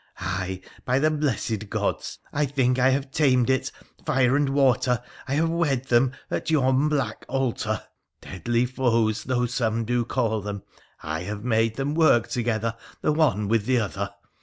[0.19, 0.47] Ah,
[0.83, 2.17] by the blessed gods!
[2.33, 3.71] I think I have tamed it—
[4.03, 7.83] fire and water, I have wed them at yon black altar—
[8.19, 10.63] deadly foes though some do call them,
[11.03, 14.15] I have made them work together, the one with the other.